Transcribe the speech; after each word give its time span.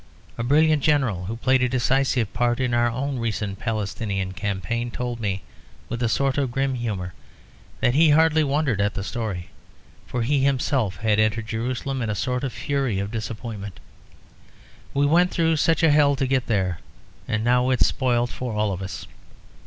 A 0.35 0.41
brilliant 0.41 0.81
general, 0.81 1.25
who 1.25 1.35
played 1.37 1.61
a 1.61 1.69
decisive 1.69 2.33
part 2.33 2.59
in 2.59 2.73
our 2.73 2.89
own 2.89 3.19
recent 3.19 3.59
Palestinian 3.59 4.31
campaign, 4.31 4.89
told 4.89 5.19
me 5.19 5.43
with 5.89 6.01
a 6.01 6.09
sort 6.09 6.39
of 6.39 6.51
grim 6.51 6.73
humour 6.73 7.13
that 7.81 7.93
he 7.93 8.09
hardly 8.09 8.43
wondered 8.43 8.81
at 8.81 8.95
the 8.95 9.03
story; 9.03 9.51
for 10.07 10.23
he 10.23 10.43
himself 10.43 10.95
had 11.01 11.19
entered 11.19 11.45
Jerusalem 11.45 12.01
in 12.01 12.09
a 12.09 12.15
sort 12.15 12.43
of 12.43 12.51
fury 12.51 12.97
of 12.97 13.11
disappointment; 13.11 13.79
"We 14.95 15.05
went 15.05 15.29
through 15.29 15.57
such 15.57 15.83
a 15.83 15.91
hell 15.91 16.15
to 16.15 16.25
get 16.25 16.47
there, 16.47 16.79
and 17.27 17.43
now 17.43 17.69
it's 17.69 17.85
spoilt 17.85 18.31
for 18.31 18.53
all 18.55 18.71
of 18.71 18.81
us." 18.81 19.05